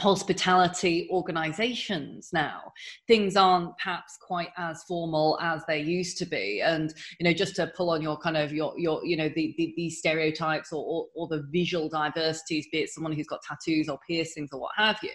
[0.00, 2.72] hospitality organizations now.
[3.06, 6.60] Things aren't perhaps quite as formal as they used to be.
[6.60, 9.54] And you know just to pull on your kind of your your you know the,
[9.56, 13.88] the these stereotypes or, or, or the visual diversities be it someone who's got tattoos
[13.88, 15.10] or piercings or what have you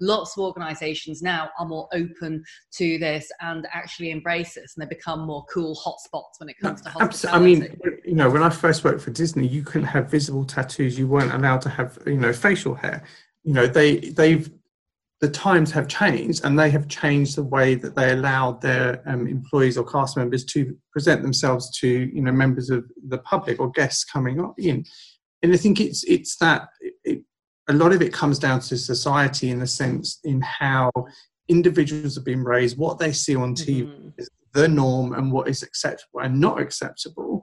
[0.00, 4.94] lots of organizations now are more open to this and actually embrace this and they
[4.94, 7.28] become more cool hotspots when it comes to hospitality.
[7.28, 10.98] i mean you know when i first worked for disney you couldn't have visible tattoos.
[10.98, 13.02] You weren't allowed to have you know facial hair
[13.46, 14.50] you know they they've
[15.20, 19.26] the times have changed and they have changed the way that they allowed their um,
[19.26, 23.70] employees or cast members to present themselves to you know members of the public or
[23.70, 24.84] guests coming up in
[25.42, 26.68] and i think it's it's that
[27.04, 27.22] it,
[27.68, 30.90] a lot of it comes down to society in the sense in how
[31.48, 34.08] individuals have been raised what they see on tv mm-hmm.
[34.18, 37.42] is the norm and what is acceptable and not acceptable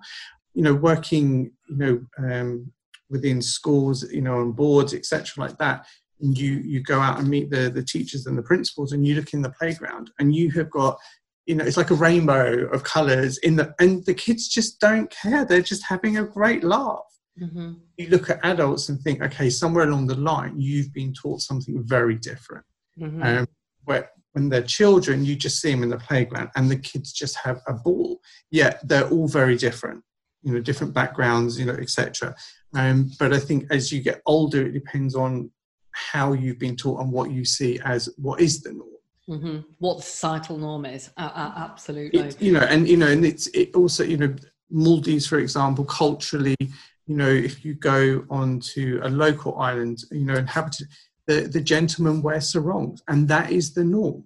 [0.54, 2.72] you know working you know um,
[3.14, 5.86] within schools, you know, on boards, etc., like that.
[6.20, 9.16] And you you go out and meet the the teachers and the principals, and you
[9.16, 10.98] look in the playground, and you have got,
[11.46, 15.10] you know, it's like a rainbow of colours in the, and the kids just don't
[15.10, 15.46] care.
[15.46, 17.06] They're just having a great laugh.
[17.42, 17.74] Mm-hmm.
[17.98, 21.82] You look at adults and think, okay, somewhere along the line, you've been taught something
[21.84, 22.66] very different.
[23.00, 23.24] Mm-hmm.
[23.24, 23.48] Um,
[23.86, 27.36] where when they're children, you just see them in the playground, and the kids just
[27.38, 28.20] have a ball.
[28.50, 30.04] Yet they're all very different
[30.44, 32.36] you know different backgrounds you know etc
[32.76, 35.50] um, but i think as you get older it depends on
[35.94, 38.90] how you've been taught and what you see as what is the norm.
[39.30, 39.60] Mm-hmm.
[39.80, 41.10] what the societal norm is.
[41.16, 42.20] Uh, uh, absolutely.
[42.20, 44.36] It, you know and you know and it's it also you know
[44.70, 50.26] maldives for example culturally you know if you go on to a local island you
[50.26, 50.88] know inhabited
[51.28, 54.26] the, the gentleman wear sarongs and that is the norm.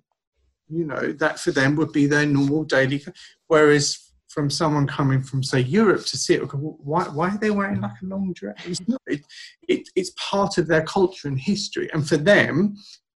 [0.67, 3.05] You know that for them would be their normal daily
[3.45, 4.06] whereas
[4.37, 7.99] from someone coming from say Europe to see it, why, why are they wearing like
[8.03, 8.79] a long dress?
[9.07, 9.25] It,
[9.67, 12.75] it, it's part of their culture and history, and for them,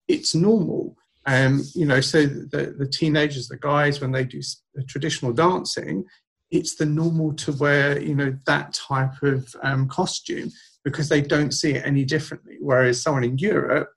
[0.08, 0.96] it's normal.
[1.26, 4.40] Um, you know, so the, the teenagers, the guys, when they do
[4.88, 6.06] traditional dancing,
[6.52, 10.50] it's the normal to wear you know that type of um, costume
[10.86, 12.56] because they don't see it any differently.
[12.62, 13.90] Whereas someone in Europe,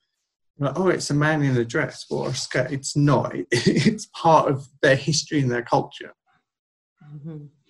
[0.58, 2.72] like, oh, it's a man in a dress or a skirt.
[2.72, 3.32] It's not.
[3.52, 6.12] It's part of their history and their culture.
[7.12, 7.61] Mm-hmm.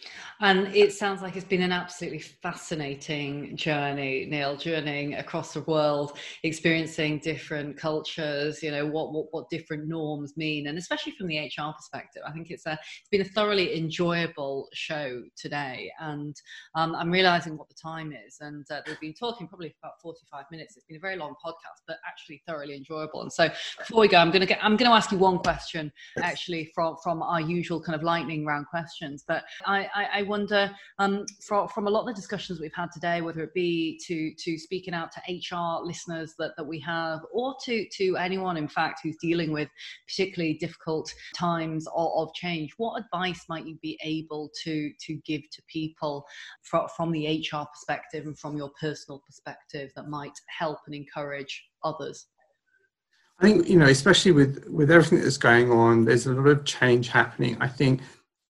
[0.43, 6.19] And it sounds like it's been an absolutely fascinating journey, Neil, journeying across the world,
[6.43, 11.39] experiencing different cultures, you know, what, what, what different norms mean, and especially from the
[11.39, 12.23] HR perspective.
[12.27, 15.93] I think it's, a, it's been a thoroughly enjoyable show today.
[16.01, 16.35] And
[16.75, 18.39] um, I'm realizing what the time is.
[18.41, 20.77] And uh, we've been talking probably for about 45 minutes.
[20.77, 23.23] It's been a very long podcast, but actually thoroughly enjoyable.
[23.23, 23.49] And so
[23.79, 26.97] before we go, I'm going to I'm going to ask you one question actually from,
[27.01, 29.23] from our usual kind of lightning round questions.
[29.29, 32.91] But I, I, I wonder um, from, from a lot of the discussions we've had
[32.91, 37.21] today, whether it be to, to speaking out to HR listeners that, that we have,
[37.35, 39.69] or to, to anyone, in fact, who's dealing with
[40.09, 45.43] particularly difficult times of, of change, what advice might you be able to, to give
[45.51, 46.25] to people
[46.63, 51.63] from, from the HR perspective and from your personal perspective that might help and encourage
[51.85, 52.27] others?
[53.39, 56.65] I think you know, especially with with everything that's going on, there's a lot of
[56.65, 57.57] change happening.
[57.61, 58.01] I think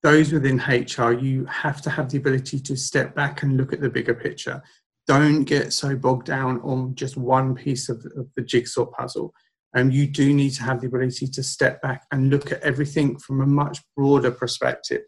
[0.03, 3.81] those within HR, you have to have the ability to step back and look at
[3.81, 4.61] the bigger picture.
[5.07, 9.33] Don't get so bogged down on just one piece of, of the jigsaw puzzle.
[9.73, 12.61] And um, you do need to have the ability to step back and look at
[12.61, 15.01] everything from a much broader perspective.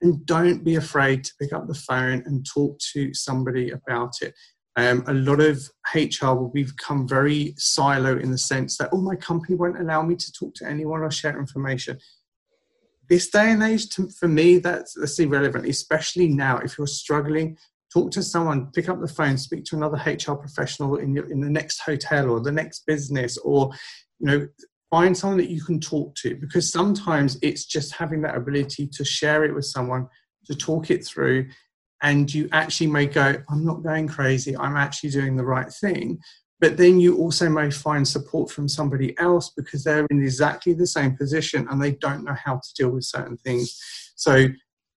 [0.00, 4.34] And don't be afraid to pick up the phone and talk to somebody about it.
[4.76, 5.62] Um, a lot of
[5.94, 10.16] HR will become very silo in the sense that, oh, my company won't allow me
[10.16, 11.98] to talk to anyone or share information.
[13.08, 16.58] This day and age, to, for me, that's, that's irrelevant, especially now.
[16.58, 17.56] If you're struggling,
[17.92, 21.40] talk to someone, pick up the phone, speak to another HR professional in, your, in
[21.40, 23.70] the next hotel or the next business, or
[24.18, 24.48] you know,
[24.90, 29.04] find someone that you can talk to because sometimes it's just having that ability to
[29.04, 30.08] share it with someone,
[30.46, 31.48] to talk it through,
[32.02, 36.18] and you actually may go, I'm not going crazy, I'm actually doing the right thing.
[36.58, 40.86] But then you also may find support from somebody else because they're in exactly the
[40.86, 43.78] same position and they don't know how to deal with certain things.
[44.16, 44.46] So,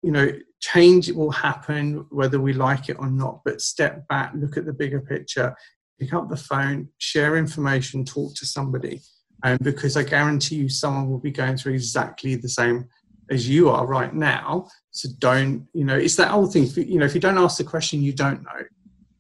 [0.03, 0.31] you know,
[0.61, 4.73] change will happen whether we like it or not, but step back, look at the
[4.73, 5.55] bigger picture,
[5.99, 9.01] pick up the phone, share information, talk to somebody.
[9.43, 12.89] Um, because I guarantee you, someone will be going through exactly the same
[13.31, 14.69] as you are right now.
[14.91, 16.67] So don't, you know, it's that old thing.
[16.75, 18.65] You know, if you don't ask the question, you don't know.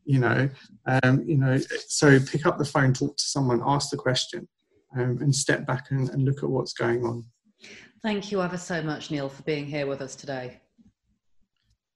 [0.08, 0.48] You know,
[0.86, 1.58] um, you know.
[1.86, 4.48] So pick up the phone, talk to someone, ask the question,
[4.96, 7.26] um, and step back and, and look at what's going on.
[8.02, 10.60] Thank you ever so much, Neil, for being here with us today.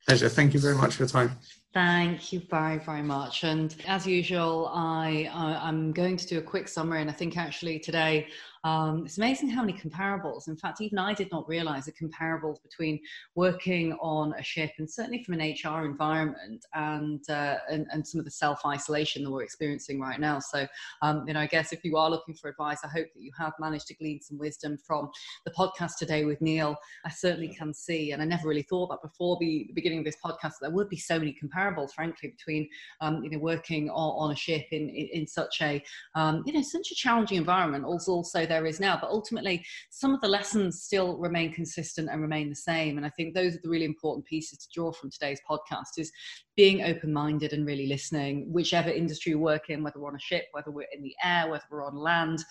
[0.07, 0.29] Pleasure.
[0.29, 1.39] Thank you very much for your time.
[1.75, 3.45] Thank you very, very much.
[3.45, 7.39] And as usual, I, I am going to do a quick summary, and I think
[7.39, 8.29] actually today
[8.65, 10.47] um, it's amazing how many comparables.
[10.47, 13.01] In fact, even I did not realize the comparables between
[13.35, 18.21] working on a ship and certainly from an HR environment and uh, and, and, some
[18.21, 20.39] of the self isolation that we're experiencing right now.
[20.39, 20.67] So,
[21.03, 23.33] um, you know, I guess if you are looking for advice, I hope that you
[23.37, 25.11] have managed to glean some wisdom from
[25.45, 26.77] the podcast today with Neil.
[27.05, 30.05] I certainly can see, and I never really thought that before the, the beginning of
[30.05, 31.62] this podcast, that there would be so many comparables,
[31.95, 32.69] frankly, between
[33.01, 35.83] um, you know working on, on, a ship in in, in such a
[36.15, 37.85] um, you know such a challenging environment.
[37.85, 38.99] Also, also there is now.
[39.01, 42.97] But ultimately, some of the lessons still remain consistent and remain the same.
[42.97, 46.11] And I think those are the really important pieces to draw from today's podcast is
[46.57, 50.45] being open-minded and really listening, whichever industry you work in, whether we're on a ship,
[50.53, 52.45] whether we're in the air, whether we're on land,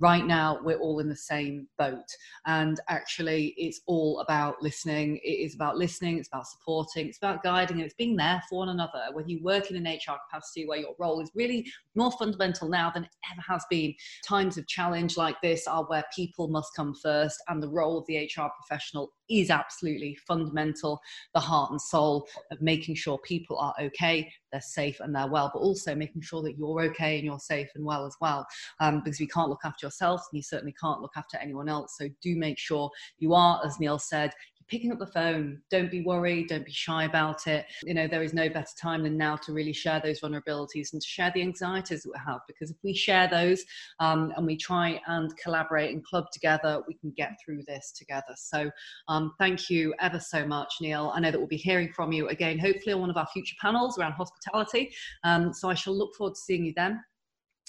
[0.00, 2.06] right now we're all in the same boat.
[2.46, 5.20] And actually it's all about listening.
[5.22, 8.60] It is about listening it's about supporting it's about guiding and it's being there for
[8.60, 9.04] one another.
[9.12, 12.90] When you work in an hr capacity where your role is really more fundamental now
[12.90, 13.94] than it ever has been.
[14.26, 18.06] Times of challenge like this are where people must come first and the role of
[18.06, 21.00] the hr professional is absolutely fundamental.
[21.34, 25.50] The heart and soul of making sure people are okay they're safe and they're well
[25.52, 28.46] but also making sure that you're okay and you're safe and well as well
[28.80, 31.96] um, because we can't look after yourself and you certainly can't look after anyone else.
[31.98, 34.32] So do make sure you are, as Neil said,
[34.70, 35.60] picking up the phone.
[35.70, 36.48] Don't be worried.
[36.48, 37.66] Don't be shy about it.
[37.84, 41.02] You know, there is no better time than now to really share those vulnerabilities and
[41.02, 42.40] to share the anxieties that we have.
[42.46, 43.64] Because if we share those
[43.98, 48.34] um, and we try and collaborate and club together, we can get through this together.
[48.36, 48.70] So
[49.08, 51.12] um, thank you ever so much, Neil.
[51.14, 53.56] I know that we'll be hearing from you again, hopefully on one of our future
[53.60, 54.92] panels around hospitality.
[55.24, 57.02] Um, so I shall look forward to seeing you then.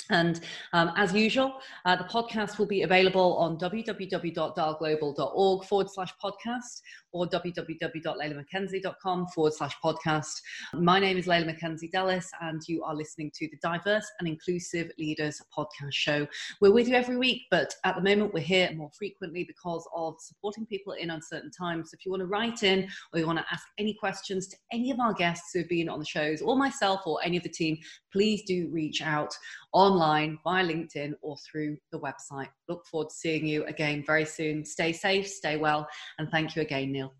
[0.09, 0.41] And
[0.73, 6.81] um, as usual, uh, the podcast will be available on www.dialglobal.org forward slash podcast
[7.13, 10.41] or www.laylamckenzie.com forward slash podcast.
[10.73, 14.89] My name is Leila McKenzie Delis, and you are listening to the Diverse and Inclusive
[14.97, 16.27] Leaders podcast show.
[16.61, 20.15] We're with you every week, but at the moment, we're here more frequently because of
[20.19, 21.91] supporting people in uncertain times.
[21.91, 24.57] So if you want to write in or you want to ask any questions to
[24.71, 27.43] any of our guests who have been on the shows, or myself or any of
[27.43, 27.77] the team,
[28.11, 29.35] please do reach out
[29.73, 32.49] online via LinkedIn or through the website.
[32.67, 34.65] Look forward to seeing you again very soon.
[34.65, 35.87] Stay safe, stay well,
[36.19, 37.13] and thank you again, Neil.